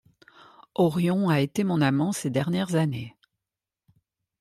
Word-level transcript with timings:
Orion 0.73 1.29
a 1.29 1.41
été 1.41 1.63
mon 1.63 1.79
amant 1.79 2.11
ces 2.11 2.31
dernières 2.31 2.73
années. 2.73 3.15